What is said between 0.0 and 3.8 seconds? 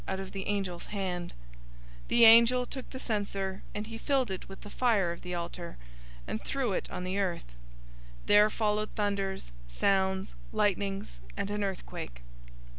008:005 The angel took the censer,